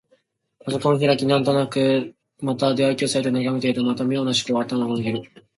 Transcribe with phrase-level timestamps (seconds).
[0.65, 5.45] パソコンを開き、なんとなくまた出会い系サイトを眺めているとまた、妙な思考が頭をめぐる。